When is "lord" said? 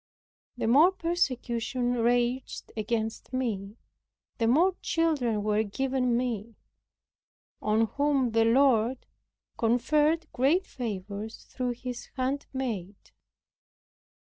8.45-9.05